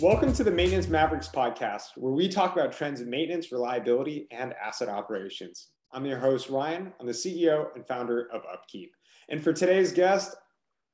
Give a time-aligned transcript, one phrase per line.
[0.00, 4.54] Welcome to the Maintenance Mavericks podcast, where we talk about trends in maintenance, reliability, and
[4.54, 5.68] asset operations.
[5.92, 6.90] I'm your host, Ryan.
[6.98, 8.94] I'm the CEO and founder of Upkeep.
[9.28, 10.36] And for today's guest,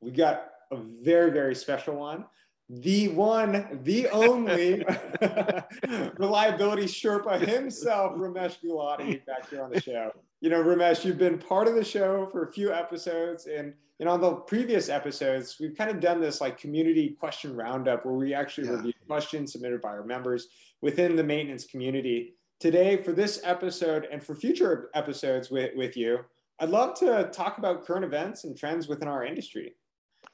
[0.01, 2.25] we got a very, very special one
[2.69, 4.85] the one, the only
[6.19, 10.11] reliability Sherpa himself, Ramesh Gulati, back here on the show.
[10.47, 14.07] You know, Ramesh, you've been part of the show for a few episodes, and you
[14.07, 18.15] know, on the previous episodes, we've kind of done this like community question roundup where
[18.15, 18.75] we actually yeah.
[18.75, 20.47] review questions submitted by our members
[20.83, 22.37] within the maintenance community.
[22.61, 26.21] Today, for this episode and for future episodes with, with you,
[26.61, 29.75] I'd love to talk about current events and trends within our industry.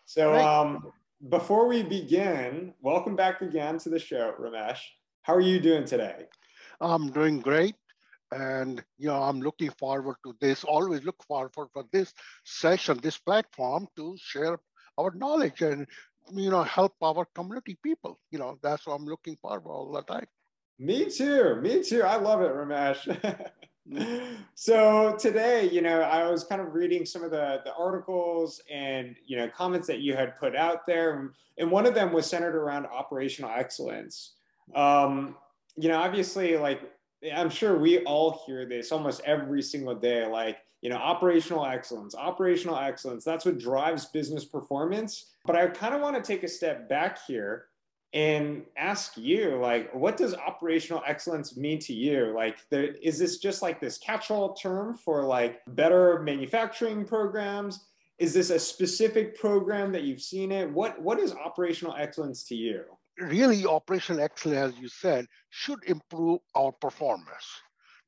[0.05, 0.93] So, um,
[1.30, 4.80] before we begin, welcome back again to the show, Ramesh.
[5.23, 6.27] How are you doing today?
[6.83, 7.77] I'm doing great.
[8.33, 12.13] And you know, I'm looking forward to this, always look forward for this
[12.45, 14.59] session, this platform to share
[14.99, 15.87] our knowledge and
[16.33, 18.19] you know help our community people.
[18.30, 20.27] You know, that's what I'm looking forward all the time.
[20.79, 21.61] Me too.
[21.61, 22.02] Me too.
[22.02, 23.07] I love it, Ramesh.
[24.55, 29.17] so today, you know, I was kind of reading some of the, the articles and,
[29.27, 31.33] you know, comments that you had put out there.
[31.59, 34.35] And one of them was centered around operational excellence.
[34.74, 35.37] Um,
[35.77, 36.80] you know, obviously, like,
[37.34, 42.15] I'm sure we all hear this almost every single day, like, you know, operational excellence,
[42.15, 45.26] operational excellence, that's what drives business performance.
[45.45, 47.66] But I kind of want to take a step back here
[48.15, 52.32] and ask you like what does operational excellence mean to you?
[52.34, 57.87] Like there, is this just like this catch-all term for like better manufacturing programs?
[58.18, 60.70] Is this a specific program that you've seen it?
[60.70, 62.84] What what is operational excellence to you
[63.18, 67.47] really operational excellence as you said should improve our performance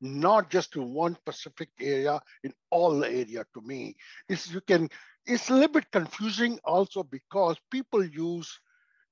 [0.01, 3.95] not just in one specific area in all the area to me
[4.29, 4.89] is you can
[5.25, 8.59] it's a little bit confusing also because people use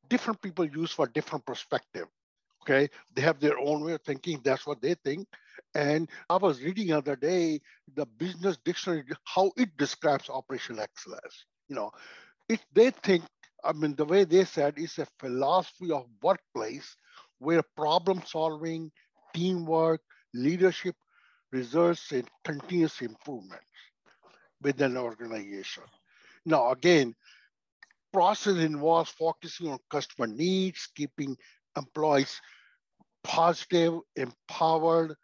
[0.09, 2.07] different people use for different perspective.
[2.61, 4.39] Okay, they have their own way of thinking.
[4.43, 5.27] That's what they think.
[5.75, 7.59] And I was reading the other day
[7.95, 11.45] the business dictionary how it describes operational excellence.
[11.67, 11.91] You know,
[12.47, 13.23] if they think,
[13.63, 16.95] I mean, the way they said is a philosophy of workplace
[17.39, 18.91] where problem solving,
[19.33, 20.01] teamwork,
[20.33, 20.95] leadership
[21.51, 23.61] results in continuous improvement
[24.61, 25.83] within an organization.
[26.45, 27.15] Now, again,
[28.11, 31.37] process involves focusing on customer needs, keeping
[31.77, 32.39] employees
[33.23, 35.15] positive, empowered,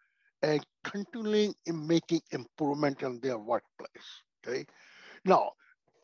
[0.42, 4.10] and continuing in making improvement in their workplace.
[4.48, 4.66] Okay.
[5.26, 5.52] Now,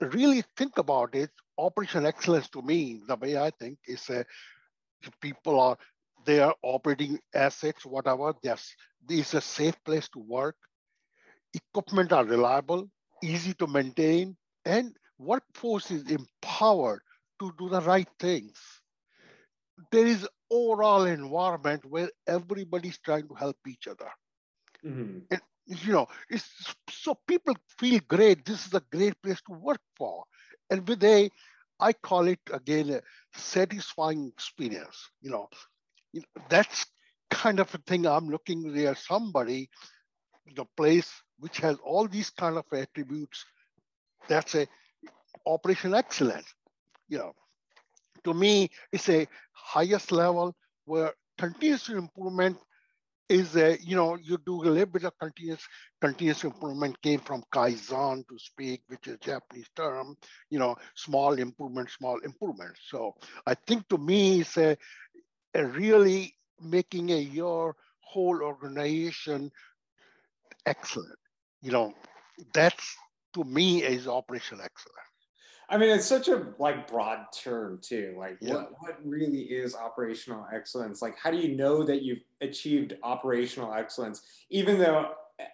[0.01, 1.31] really think about it.
[1.57, 4.23] Operational excellence to me, the way I think is uh,
[5.21, 5.77] people are
[6.25, 8.33] they are operating assets, whatever.
[8.41, 8.75] There's
[9.07, 10.55] this is a safe place to work.
[11.53, 12.89] Equipment are reliable,
[13.23, 17.01] easy to maintain, and workforce is empowered
[17.39, 18.59] to do the right things.
[19.91, 24.09] There is overall environment where everybody's trying to help each other.
[24.85, 25.19] Mm-hmm.
[25.31, 28.45] And you know, it's so people feel great.
[28.45, 30.23] This is a great place to work for.
[30.69, 31.29] And with a,
[31.79, 33.01] I call it again a
[33.37, 35.09] satisfying experience.
[35.21, 35.49] You know,
[36.13, 36.85] you know that's
[37.29, 38.95] kind of a thing I'm looking there.
[38.95, 39.69] Somebody,
[40.55, 43.45] the place which has all these kind of attributes.
[44.27, 44.67] That's a
[45.45, 46.53] operation excellence.
[47.09, 47.33] You know,
[48.23, 50.55] to me, it's a highest level
[50.85, 52.57] where continuous improvement
[53.29, 55.67] is a, you know, you do a little bit of continuous,
[56.01, 60.15] continuous improvement came from Kaizen to speak, which is Japanese term,
[60.49, 62.75] you know, small improvement, small improvement.
[62.89, 63.15] So
[63.45, 64.77] I think to me, it's a,
[65.55, 69.51] a really making a your whole organization
[70.65, 71.17] excellent.
[71.61, 71.93] You know,
[72.53, 72.95] that's
[73.33, 75.14] to me is operational excellence.
[75.69, 78.15] I mean, it's such a like broad term too.
[78.17, 78.53] Like, yeah.
[78.53, 81.01] what what really is operational excellence?
[81.01, 84.21] Like, how do you know that you've achieved operational excellence?
[84.49, 85.11] Even though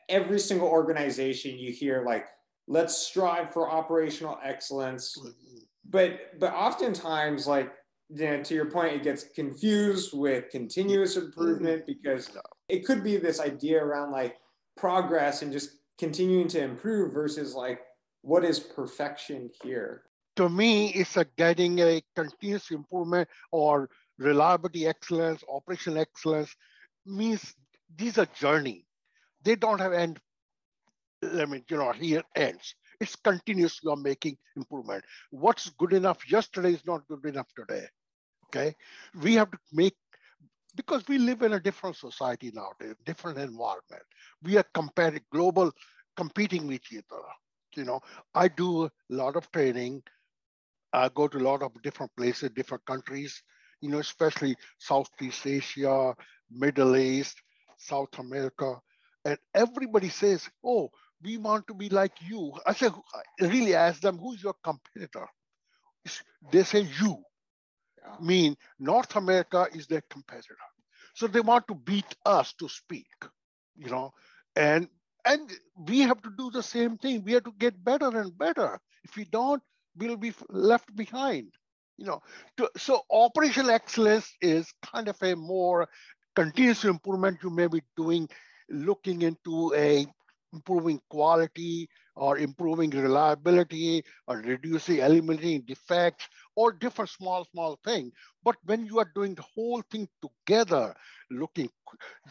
[0.09, 2.27] every single organization you hear like,
[2.67, 5.17] let's strive for operational excellence,
[5.89, 7.71] but but oftentimes like
[8.13, 11.93] you know, to your point, it gets confused with continuous improvement mm-hmm.
[11.93, 12.29] because
[12.67, 14.37] it could be this idea around like
[14.75, 17.81] progress and just continuing to improve versus like
[18.21, 20.03] what is perfection here?
[20.37, 26.55] To me, it's a getting a continuous improvement or reliability excellence, operational excellence
[27.05, 27.53] means
[27.95, 28.85] these are journey.
[29.43, 30.19] They don't have end.
[31.23, 32.75] I mean, you know, here ends.
[32.99, 33.79] It's continuous.
[33.83, 35.03] You're making improvement.
[35.31, 37.87] What's good enough yesterday is not good enough today.
[38.47, 38.75] Okay,
[39.21, 39.95] we have to make
[40.75, 44.03] because we live in a different society now, a different environment.
[44.43, 45.71] We are comparing global,
[46.15, 47.23] competing with each other
[47.75, 48.01] you know,
[48.33, 50.03] I do a lot of training.
[50.93, 53.43] I go to a lot of different places, different countries.
[53.81, 56.15] you know, especially Southeast Asia,
[56.49, 57.41] Middle East,
[57.77, 58.75] South America,
[59.25, 60.89] and everybody says, "Oh,
[61.21, 62.87] we want to be like you." I say,
[63.41, 65.27] I really ask them, "Who's your competitor?"
[66.51, 67.23] They say, "You."
[68.01, 68.17] Yeah.
[68.19, 70.57] Mean North America is their competitor,
[71.13, 73.07] so they want to beat us to speak,
[73.75, 74.13] you know,
[74.55, 74.89] and
[75.25, 75.51] and
[75.87, 77.23] we have to do the same thing.
[77.23, 78.79] We have to get better and better.
[79.03, 79.61] If we don't,
[79.97, 81.53] we'll be left behind.
[81.97, 82.21] You know,
[82.57, 85.87] to, so operational excellence is kind of a more
[86.35, 88.27] continuous improvement you may be doing,
[88.69, 90.07] looking into a
[90.53, 98.11] improving quality or improving reliability or reducing, eliminating defects or different small, small thing.
[98.43, 100.93] But when you are doing the whole thing together,
[101.29, 101.69] looking,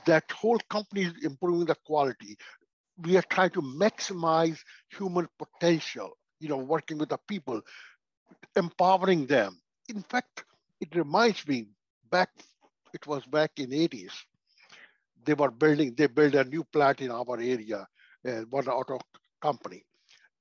[0.07, 2.37] that whole company is improving the quality.
[3.02, 4.58] We are trying to maximize
[4.91, 6.11] human potential,
[6.41, 7.61] you know, working with the people,
[8.56, 9.61] empowering them.
[9.88, 10.44] In fact,
[10.81, 11.69] it reminds me
[12.11, 12.31] back,
[12.93, 14.12] it was back in 80s,
[15.25, 17.87] they were building, they built a new plant in our area,
[18.26, 18.99] uh, one auto
[19.41, 19.85] company.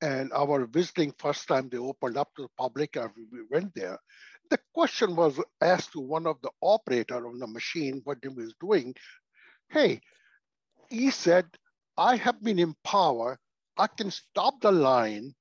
[0.02, 3.98] And our visiting first time they opened up to the public and we went there,
[4.50, 8.54] the question was asked to one of the operator of the machine, what he was
[8.60, 8.96] doing.
[9.70, 10.02] Hey,
[10.90, 11.46] he said,
[12.00, 13.38] I have been empowered.
[13.78, 15.34] I can stop the line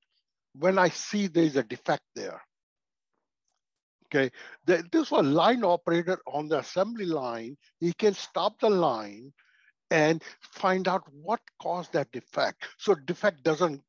[0.55, 2.43] when I see there's a defect there.
[4.07, 4.31] Okay,
[4.67, 7.57] this was a line operator on the assembly line.
[7.79, 9.33] He can stop the line
[9.91, 12.65] and find out what caused that defect.
[12.79, 13.83] So defect doesn't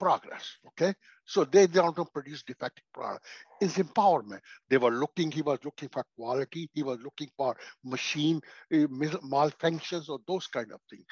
[0.00, 0.94] progress, okay?
[1.24, 3.26] So they don't produce defective product.
[3.60, 4.40] It's empowerment.
[4.70, 8.40] They were looking, he was looking for quality, he was looking for machine
[8.72, 11.04] uh, malfunctions or those kind of things.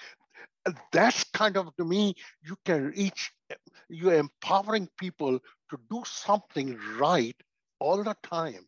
[0.92, 3.32] That's kind of, to me, you can reach,
[3.88, 5.38] you're empowering people
[5.70, 7.36] to do something right
[7.78, 8.66] all the time.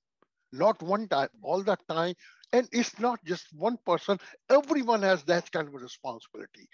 [0.53, 2.15] Not one time, all the time.
[2.53, 4.19] And it's not just one person,
[4.49, 6.69] everyone has that kind of responsibility.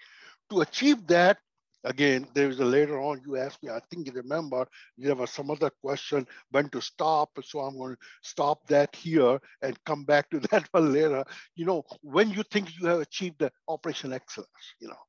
[0.51, 1.39] To achieve that,
[1.85, 4.67] again, there was a later on you asked me, I think you remember,
[4.97, 7.31] there was some other question when to stop.
[7.43, 11.23] So I'm going to stop that here and come back to that one later.
[11.55, 14.99] You know, when you think you have achieved the operation excellence, you know,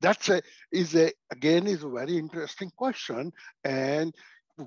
[0.00, 0.42] that's a
[0.72, 3.32] is a again is a very interesting question
[3.64, 4.14] and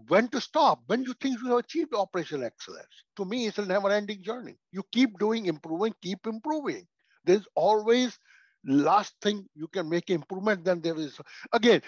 [0.08, 3.66] when to stop when you think you have achieved operational excellence to me it's a
[3.66, 6.86] never ending journey you keep doing improving keep improving
[7.26, 8.18] there's always
[8.66, 11.20] last thing you can make improvement then there is
[11.54, 11.82] again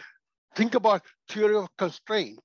[0.55, 2.39] think about theory of constraint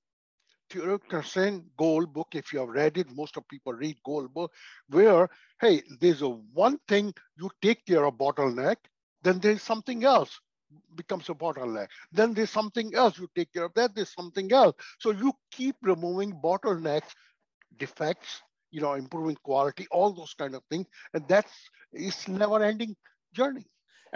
[0.69, 4.27] theory of constraint goal book if you have read it most of people read goal
[4.27, 4.51] book
[4.89, 5.29] where
[5.61, 8.77] hey there's a one thing you take care of bottleneck
[9.23, 10.39] then there's something else
[10.95, 11.87] becomes a bottleneck.
[12.11, 13.17] Then there's something else.
[13.17, 13.95] You take care of that.
[13.95, 14.75] There's something else.
[14.99, 17.11] So you keep removing bottlenecks,
[17.77, 18.41] defects,
[18.71, 21.51] you know, improving quality, all those kind of things, and that's
[21.93, 22.95] it's never-ending
[23.33, 23.65] journey.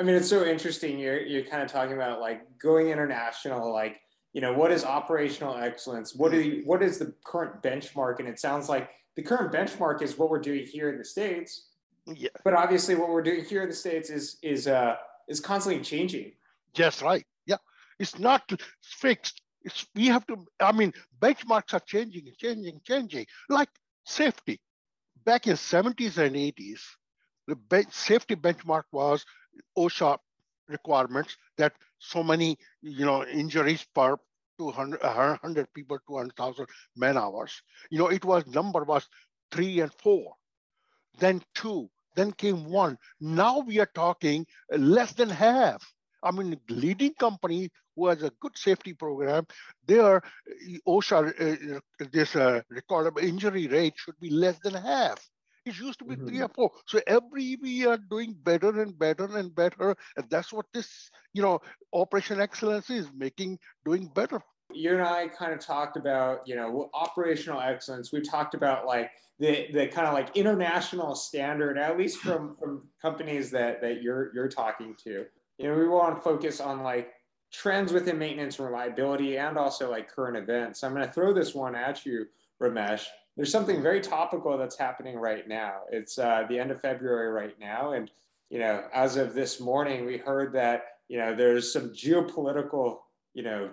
[0.01, 0.97] I mean, it's so interesting.
[0.97, 4.01] You're you're kind of talking about like going international, like
[4.33, 6.15] you know, what is operational excellence?
[6.15, 8.17] What do you, what is the current benchmark?
[8.17, 11.67] And it sounds like the current benchmark is what we're doing here in the states.
[12.07, 12.29] Yeah.
[12.43, 14.95] But obviously, what we're doing here in the states is is uh,
[15.27, 16.31] is constantly changing.
[16.73, 17.25] Just right.
[17.45, 17.57] Yeah.
[17.99, 18.51] It's not
[18.81, 19.39] fixed.
[19.61, 23.27] It's, we have to, I mean, benchmarks are changing, changing, changing.
[23.49, 23.69] Like
[24.05, 24.59] safety.
[25.23, 26.81] Back in 70s and 80s,
[27.47, 29.23] the be- safety benchmark was
[29.77, 30.17] OSHA
[30.67, 34.17] requirements that so many, you know, injuries per
[34.57, 36.65] 200, 100 people, 200,000
[36.95, 37.61] man hours.
[37.89, 39.07] You know, it was number was
[39.51, 40.35] three and four,
[41.19, 42.97] then two, then came one.
[43.19, 45.83] Now we are talking less than half.
[46.23, 49.47] I mean, leading company who has a good safety program,
[49.87, 50.21] their
[50.87, 55.30] OSHA, uh, this uh, recordable injury rate should be less than half.
[55.65, 56.27] It used to be mm-hmm.
[56.27, 56.71] three or four.
[56.87, 59.95] So every we are doing better and better and better.
[60.17, 61.59] And that's what this, you know,
[61.93, 64.41] operation excellence is making, doing better.
[64.73, 68.11] You and I kind of talked about, you know, operational excellence.
[68.11, 72.87] We talked about like the, the kind of like international standard, at least from, from
[73.01, 75.25] companies that, that you're, you're talking to
[75.61, 77.13] you know, we want to focus on like
[77.51, 80.83] trends within maintenance and reliability and also like current events.
[80.83, 82.25] I'm going to throw this one at you,
[82.59, 83.05] Ramesh.
[83.37, 85.81] There's something very topical that's happening right now.
[85.91, 87.93] It's uh, the end of February right now.
[87.93, 88.11] And,
[88.49, 92.99] you know, as of this morning, we heard that, you know, there's some geopolitical,
[93.33, 93.69] you know,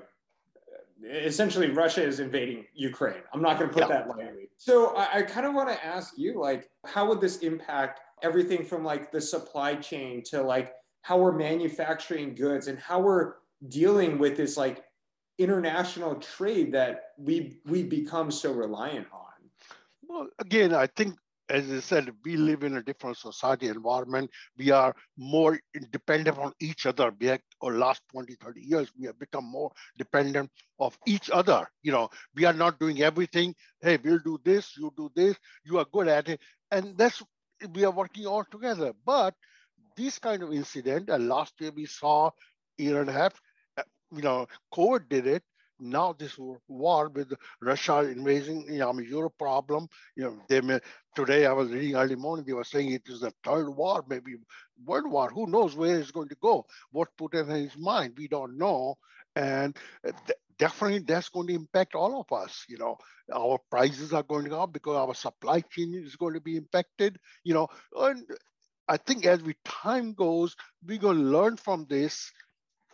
[1.04, 3.22] essentially Russia is invading Ukraine.
[3.32, 3.88] I'm not going to put yeah.
[3.88, 4.48] that lightly.
[4.56, 8.64] So I, I kind of want to ask you, like, how would this impact everything
[8.64, 10.72] from like the supply chain to like
[11.02, 13.34] how we're manufacturing goods and how we're
[13.68, 14.84] dealing with this like
[15.38, 19.27] international trade that we we become so reliant on
[20.08, 21.16] well again i think
[21.50, 24.30] as I said, we live in a different society environment.
[24.56, 25.58] We are more
[25.90, 27.12] dependent on each other.
[27.18, 31.66] We have, or last 20, 30 years, we have become more dependent of each other.
[31.82, 33.54] You know, we are not doing everything.
[33.80, 36.40] Hey, we'll do this, you do this, you are good at it.
[36.70, 37.22] And that's,
[37.72, 38.92] we are working all together.
[39.06, 39.34] But
[39.96, 42.30] this kind of incident, and last year we saw
[42.76, 43.40] year and a half,
[43.78, 43.82] uh,
[44.14, 45.42] you know, COVID did it
[45.80, 50.80] now this war with Russia invading you know, Europe problem, you know, they may,
[51.14, 54.36] today I was reading early morning, they were saying it is the third war, maybe
[54.84, 55.30] world war.
[55.30, 56.66] Who knows where it's going to go?
[56.90, 58.96] What Putin in his mind, we don't know.
[59.36, 59.76] And
[60.58, 62.64] definitely that's going to impact all of us.
[62.68, 62.98] You know,
[63.32, 67.18] our prices are going up because our supply chain is going to be impacted.
[67.44, 68.24] You know, and
[68.88, 70.56] I think as we time goes,
[70.86, 72.32] we're going to learn from this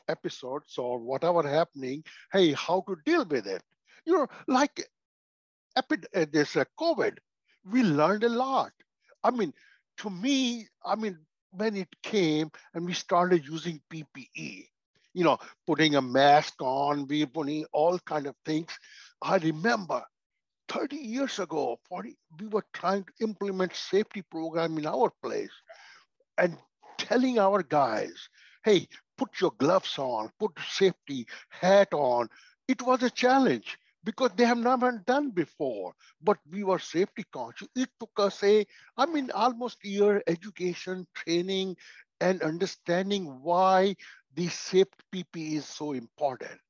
[0.09, 3.63] episodes or whatever happening, hey, how to deal with it.
[4.07, 4.89] You know, like
[5.77, 7.19] epi- uh, this uh, COVID,
[7.65, 8.73] we learned a lot.
[9.23, 9.53] I mean,
[9.99, 11.19] to me, I mean,
[11.51, 14.69] when it came and we started using PPE,
[15.15, 18.77] you know, putting a mask on, we putting all kind of things.
[19.23, 20.03] I remember
[20.69, 25.53] 30 years ago, 40, we were trying to implement safety program in our place
[26.39, 26.57] and
[26.99, 28.29] telling our guys,
[28.65, 32.29] hey, put your gloves on, put safety hat on.
[32.69, 37.69] It was a challenge because they have never done before, but we were safety conscious.
[37.75, 38.67] It took us a,
[38.97, 41.77] I mean, almost a year education, training,
[42.21, 43.97] and understanding why
[44.35, 46.61] the safe PP is so important.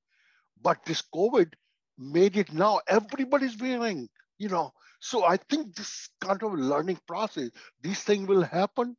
[0.61, 1.53] But this COVID
[1.99, 4.09] made it now everybody's wearing,
[4.39, 4.73] you know.
[5.01, 8.97] So I think this kind of learning process, these things will happen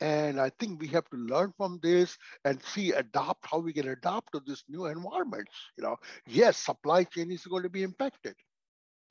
[0.00, 3.88] and I think we have to learn from this and see, adopt how we can
[3.88, 5.52] adapt to this new environments.
[5.76, 8.34] You know, yes, supply chain is going to be impacted,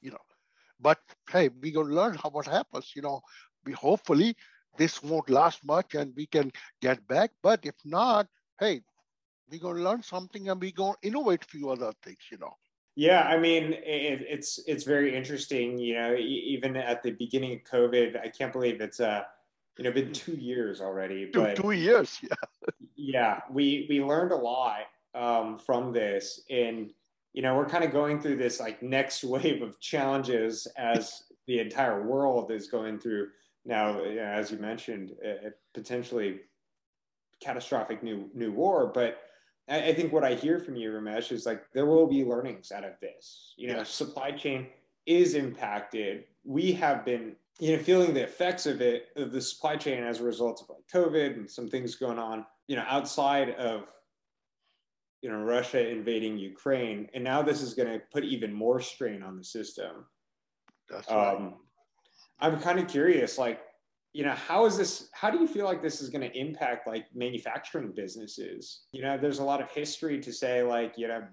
[0.01, 0.25] you know,
[0.79, 0.99] but
[1.31, 2.91] hey, we're going to learn how what happens.
[2.95, 3.21] You know,
[3.65, 4.35] we hopefully
[4.77, 6.51] this won't last much and we can
[6.81, 7.31] get back.
[7.41, 8.27] But if not,
[8.59, 8.81] hey,
[9.49, 12.37] we're going to learn something and we're going to innovate a few other things, you
[12.37, 12.53] know.
[12.97, 15.77] Yeah, I mean, it, it's it's very interesting.
[15.77, 19.23] You know, even at the beginning of COVID, I can't believe it's uh
[19.77, 22.69] you know been two years already but two, years yeah.
[22.95, 24.83] Yeah we we learned a lot
[25.15, 26.41] um, from this.
[26.49, 26.91] And
[27.33, 31.59] you know we're kind of going through this like next wave of challenges as the
[31.59, 33.29] entire world is going through.
[33.65, 36.41] Now you know, as you mentioned a, a potentially
[37.41, 39.17] catastrophic new new war but
[39.67, 42.71] I, I, think what i hear from you ramesh is like there will be learnings
[42.71, 43.53] out of this.
[43.57, 44.67] You know supply chain
[45.05, 46.25] is impacted.
[46.43, 50.19] We have been you know, feeling the effects of it, of the supply chain as
[50.19, 53.83] a result of like COVID and some things going on, you know, outside of,
[55.21, 57.07] you know, Russia invading Ukraine.
[57.13, 60.05] And now this is going to put even more strain on the system.
[60.89, 61.35] That's right.
[61.35, 61.55] Um,
[62.39, 63.61] I'm kind of curious, like,
[64.11, 66.87] you know, how is this, how do you feel like this is going to impact
[66.87, 68.83] like manufacturing businesses?
[68.91, 71.23] You know, there's a lot of history to say, like, you know,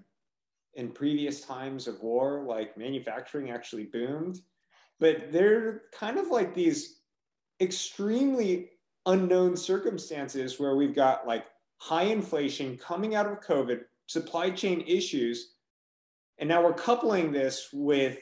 [0.75, 4.39] in previous times of war, like manufacturing actually boomed
[4.99, 6.99] but they're kind of like these
[7.59, 8.69] extremely
[9.05, 11.45] unknown circumstances where we've got like
[11.77, 15.55] high inflation coming out of COVID, supply chain issues,
[16.39, 18.19] and now we're coupling this with,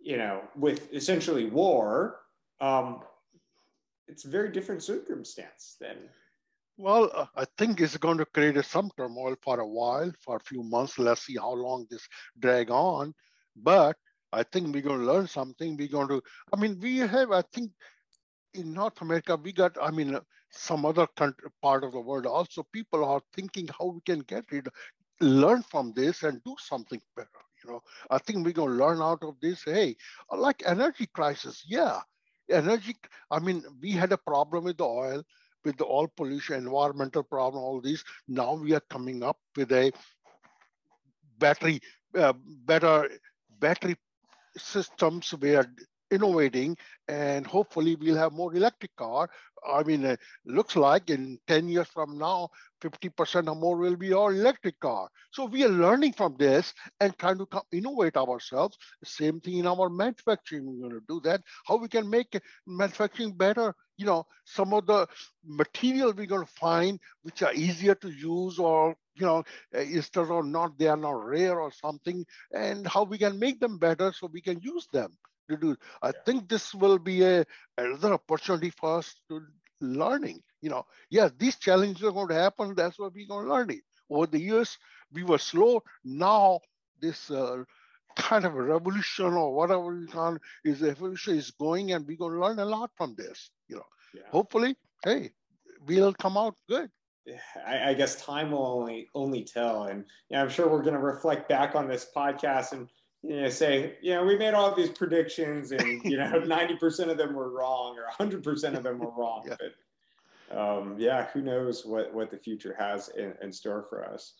[0.00, 2.20] you know, with essentially war.
[2.60, 3.00] Um,
[4.08, 5.96] it's a very different circumstance then.
[6.76, 10.36] Well, uh, I think it's going to create a some turmoil for a while, for
[10.36, 10.98] a few months.
[10.98, 12.06] Let's see how long this
[12.38, 13.14] drag on.
[13.56, 13.96] But
[14.32, 15.76] I think we're going to learn something.
[15.76, 16.22] We're going to,
[16.52, 17.70] I mean, we have, I think,
[18.54, 20.18] in North America, we got, I mean,
[20.50, 24.44] some other country, part of the world also, people are thinking how we can get
[24.50, 24.68] rid,
[25.20, 27.28] learn from this and do something better.
[27.64, 29.62] You know, I think we're going to learn out of this.
[29.64, 29.96] Hey,
[30.30, 32.00] like energy crisis, yeah,
[32.50, 32.96] energy.
[33.30, 35.22] I mean, we had a problem with the oil,
[35.64, 38.04] with the oil pollution, environmental problem, all these.
[38.28, 39.92] Now we are coming up with a
[41.38, 41.80] battery,
[42.18, 42.32] uh,
[42.66, 43.08] better
[43.60, 43.96] battery
[44.56, 45.66] systems we are
[46.10, 46.76] innovating
[47.08, 49.28] and hopefully we'll have more electric car.
[49.66, 52.50] I mean it looks like in 10 years from now
[52.82, 57.16] 50% or more will be all electric car so we are learning from this and
[57.18, 61.76] trying to innovate ourselves same thing in our manufacturing we're going to do that how
[61.76, 65.06] we can make manufacturing better you know some of the
[65.44, 70.42] material we're going to find which are easier to use or you know, instead or
[70.42, 74.26] not, they are not rare or something, and how we can make them better so
[74.32, 75.12] we can use them
[75.50, 75.76] to do.
[76.02, 76.12] I yeah.
[76.24, 77.44] think this will be a
[77.78, 79.42] another opportunity for us to
[79.80, 80.42] learning.
[80.62, 82.74] You know, yeah, these challenges are going to happen.
[82.74, 83.82] That's what we're going to learn it.
[84.08, 84.78] Over the years,
[85.12, 85.82] we were slow.
[86.04, 86.60] Now
[87.00, 87.64] this uh,
[88.16, 92.32] kind of a revolution or whatever you can is evolution is going and we're going
[92.32, 94.22] to learn a lot from this you know yeah.
[94.30, 95.30] hopefully hey
[95.86, 96.90] we'll come out good
[97.66, 101.00] I, I, guess time will only only tell and yeah, i'm sure we're going to
[101.00, 102.88] reflect back on this podcast and
[103.22, 107.16] you know say you know we made all these predictions and you know 90% of
[107.16, 109.54] them were wrong or 100% of them were wrong yeah.
[109.58, 109.72] but
[110.56, 114.34] um, yeah who knows what what the future has in, in store for us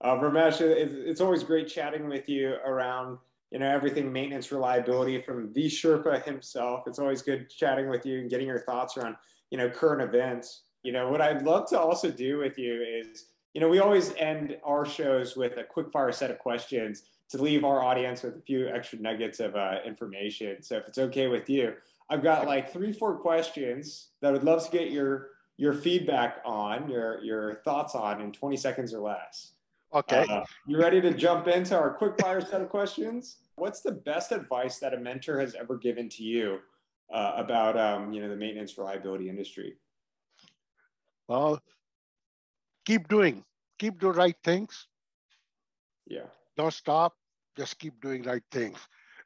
[0.00, 3.18] uh, Ramesh, it's always great chatting with you around
[3.50, 6.84] you know everything maintenance reliability from the Sherpa himself.
[6.86, 9.16] It's always good chatting with you and getting your thoughts around
[9.50, 10.62] you know current events.
[10.82, 14.14] You know what I'd love to also do with you is you know we always
[14.16, 18.36] end our shows with a quick fire set of questions to leave our audience with
[18.36, 20.62] a few extra nuggets of uh, information.
[20.62, 21.74] So if it's okay with you,
[22.08, 26.40] I've got like three four questions that I would love to get your your feedback
[26.46, 29.52] on your your thoughts on in 20 seconds or less.
[29.92, 30.24] Okay.
[30.30, 33.38] Uh, you ready to jump into our quick fire set of questions?
[33.56, 36.58] What's the best advice that a mentor has ever given to you
[37.12, 39.74] uh, about um, you know the maintenance reliability industry?
[41.26, 41.60] Well,
[42.86, 43.44] keep doing,
[43.78, 44.86] keep the right things.
[46.06, 46.26] Yeah.
[46.56, 47.14] Don't stop.
[47.56, 48.78] Just keep doing right things,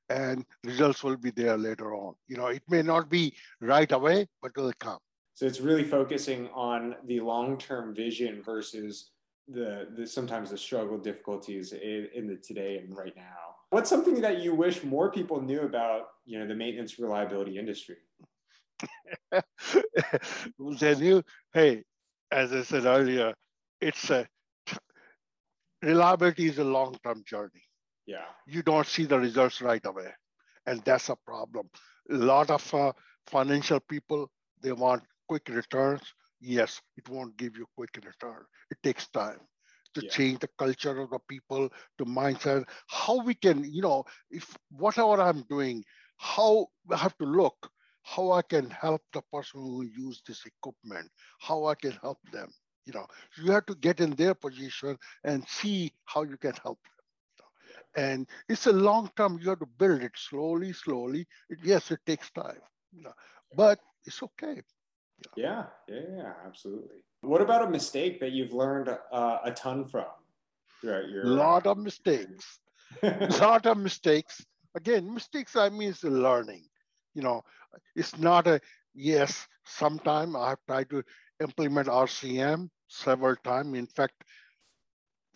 [0.09, 2.15] and results will be there later on.
[2.27, 4.99] You know, it may not be right away, but will come.
[5.35, 9.11] So it's really focusing on the long-term vision versus
[9.49, 13.57] the, the sometimes the struggle difficulties in, in, the today and right now.
[13.71, 17.97] What's something that you wish more people knew about you know the maintenance reliability industry?
[20.59, 21.23] Then you
[21.53, 21.85] hey
[22.31, 23.35] as i said earlier
[23.81, 24.27] it's a
[25.83, 27.63] reliability is a long-term journey.
[28.07, 28.25] Yeah.
[28.47, 30.11] You don't see the results right away
[30.67, 31.69] and that's a problem.
[32.11, 32.93] A lot of uh,
[33.27, 38.45] financial people they want quick returns yes, it won't give you quick return.
[38.71, 39.41] It takes time
[39.95, 40.11] to yeah.
[40.11, 45.23] change the culture of the people, to mindset, how we can, you know, if whatever
[45.23, 45.85] I'm doing,
[46.19, 47.71] how I have to look,
[48.03, 52.51] how I can help the person who use this equipment, how I can help them.
[52.87, 53.07] You know,
[53.39, 58.05] you have to get in their position and see how you can help them.
[58.05, 61.27] And it's a long term, you have to build it slowly, slowly.
[61.51, 62.61] It, yes, it takes time,
[62.93, 63.13] you know,
[63.55, 64.63] but it's okay.
[65.37, 67.05] Yeah, yeah, yeah, absolutely.
[67.21, 70.07] What about a mistake that you've learned uh, a ton from
[70.81, 71.25] throughout your?
[71.25, 72.59] Lot of mistakes.
[73.03, 74.45] lot of mistakes.
[74.75, 75.57] Again, mistakes.
[75.57, 76.65] I mean, is learning.
[77.15, 77.43] You know,
[77.95, 78.61] it's not a
[78.95, 79.47] yes.
[79.65, 81.05] Sometime I've tried to
[81.41, 83.79] implement RCM several times.
[83.79, 84.25] In fact,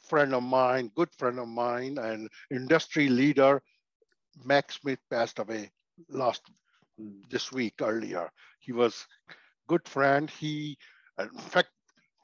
[0.09, 3.63] friend of mine, good friend of mine, and industry leader,
[4.45, 5.71] Mac Smith passed away
[6.09, 6.43] last
[6.99, 7.21] hmm.
[7.31, 8.31] this week earlier.
[8.61, 9.07] He was
[9.67, 10.31] good friend.
[10.31, 10.77] He,
[11.19, 11.69] uh, in fact,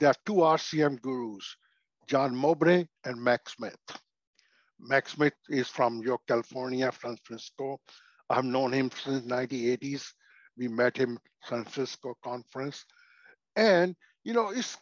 [0.00, 1.56] there are two RCM gurus,
[2.06, 3.78] John Moubray and Mac Smith.
[4.80, 7.80] Mac Smith is from York, California, San Francisco.
[8.28, 10.04] I've known him since 1980s.
[10.56, 12.84] We met him San Francisco conference.
[13.56, 14.76] And, you know, it's,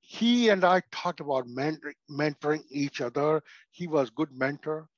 [0.00, 3.42] he and I talked about mentoring, mentoring each other.
[3.70, 4.88] He was good mentor.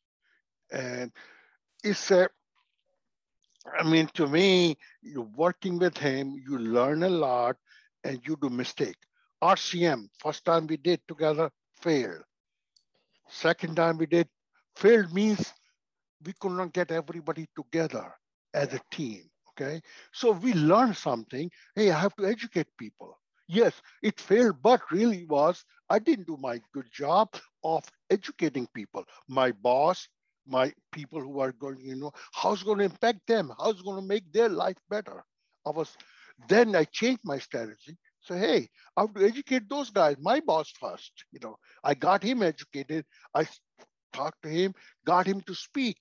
[0.73, 1.13] And
[1.85, 2.29] it's a,
[3.67, 7.57] I mean, to me, you're working with him, you learn a lot
[8.05, 8.97] and you do mistake.
[9.43, 12.23] RCM, first time we did together, failed.
[13.29, 14.29] Second time we did,
[14.77, 15.53] failed means
[16.25, 18.15] we could not get everybody together
[18.55, 19.81] as a team, okay?
[20.13, 23.19] So we learned something, hey, I have to educate people.
[23.49, 29.05] Yes, it failed, but really was, I didn't do my good job of educating people.
[29.29, 30.09] My boss,
[30.47, 33.53] my people who are going, you know, how's going to impact them?
[33.59, 35.25] How's going to make their life better?
[35.67, 35.97] I was,
[36.49, 37.97] then I changed my strategy.
[38.21, 41.13] So, hey, I have to educate those guys, my boss first.
[41.33, 43.05] You know, I got him educated.
[43.35, 43.47] I
[44.13, 44.75] talked to him,
[45.07, 45.99] got him to speak.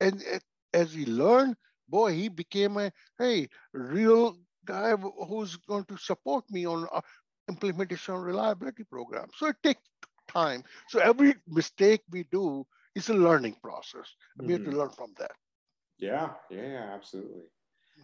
[0.00, 0.38] And eh,
[0.72, 1.56] as he learned,
[1.88, 7.00] boy, he became a, hey, real guy who's going to support me on uh,
[7.48, 9.26] implementation reliability program.
[9.36, 9.82] So it takes
[10.28, 10.62] time.
[10.88, 14.08] So every mistake we do, it's a learning process.
[14.38, 14.46] Mm-hmm.
[14.46, 14.78] We have to mm-hmm.
[14.78, 15.32] learn from that.
[15.98, 17.42] Yeah, yeah, absolutely.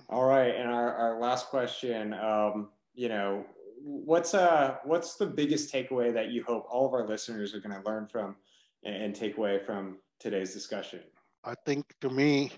[0.09, 3.45] All right, and our, our last question, um, you know,
[3.83, 7.75] what's uh what's the biggest takeaway that you hope all of our listeners are going
[7.75, 8.37] to learn from
[8.85, 11.01] and, and take away from today's discussion?
[11.45, 12.51] I think to me,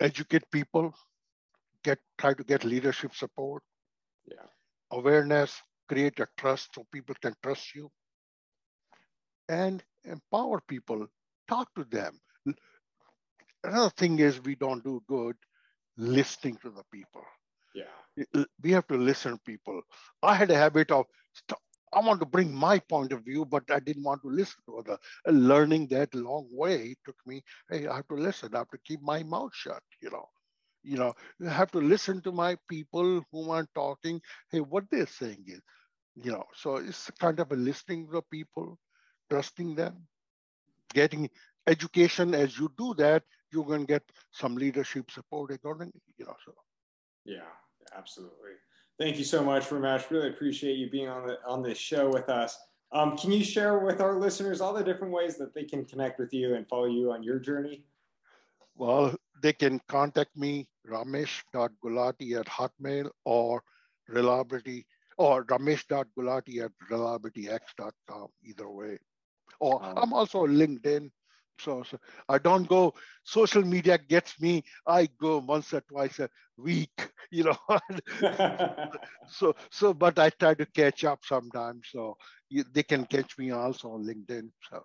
[0.00, 0.94] educate people,
[1.84, 3.62] get try to get leadership support,
[4.26, 4.46] yeah,
[4.90, 7.90] awareness, create a trust so people can trust you,
[9.48, 11.06] and empower people,
[11.48, 12.18] talk to them.
[13.62, 15.36] Another thing is we don't do good
[15.96, 17.22] listening to the people.
[17.74, 18.44] Yeah.
[18.62, 19.82] We have to listen to people.
[20.22, 21.06] I had a habit of,
[21.92, 24.78] I want to bring my point of view, but I didn't want to listen to
[24.78, 24.98] other.
[25.26, 28.54] Learning that long way took me, hey, I have to listen.
[28.54, 30.26] I have to keep my mouth shut, you know.
[30.82, 34.20] You know, you have to listen to my people whom I'm talking.
[34.50, 35.60] Hey, what they're saying is,
[36.14, 38.78] you know, so it's kind of a listening to the people,
[39.30, 40.06] trusting them,
[40.92, 41.30] getting
[41.66, 42.34] education.
[42.34, 46.52] As you do that, you're going to get some leadership support accordingly, you know, so.
[47.24, 47.50] Yeah,
[47.96, 48.52] absolutely.
[48.98, 50.10] Thank you so much, Ramesh.
[50.10, 52.58] Really appreciate you being on the on this show with us.
[52.92, 56.18] Um, can you share with our listeners all the different ways that they can connect
[56.18, 57.84] with you and follow you on your journey?
[58.74, 63.62] Well, they can contact me, ramesh.gulati at hotmail or
[64.08, 68.98] reliability or ramesh.gulati at reliabilityx.com, either way.
[69.60, 71.10] Or um, I'm also LinkedIn.
[71.58, 76.30] So, so, I don't go, social media gets me, I go once or twice a
[76.56, 76.90] week,
[77.30, 77.78] you know.
[79.28, 81.88] so, so, but I try to catch up sometimes.
[81.92, 82.16] So
[82.48, 84.48] you, they can catch me also on LinkedIn.
[84.70, 84.84] So.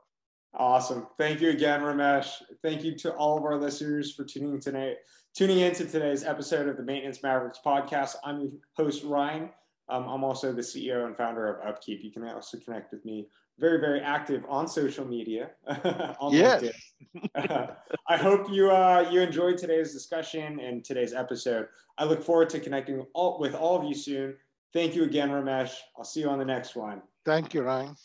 [0.57, 1.07] Awesome.
[1.17, 2.41] Thank you again, Ramesh.
[2.61, 4.97] Thank you to all of our listeners for tuning tonight,
[5.35, 8.15] tuning into today's episode of the Maintenance Mavericks podcast.
[8.23, 9.49] I'm your host, Ryan.
[9.89, 12.03] Um, I'm also the CEO and founder of Upkeep.
[12.03, 13.27] You can also connect with me
[13.59, 15.51] very, very active on social media.
[16.19, 16.63] on yes.
[17.35, 21.67] I hope you uh, you enjoyed today's discussion and today's episode.
[21.97, 24.35] I look forward to connecting all, with all of you soon.
[24.73, 25.73] Thank you again, Ramesh.
[25.97, 27.01] I'll see you on the next one.
[27.25, 27.95] Thank you, Ryan.